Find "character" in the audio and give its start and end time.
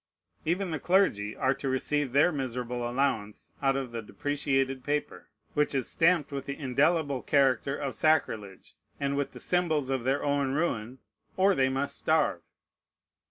7.21-7.77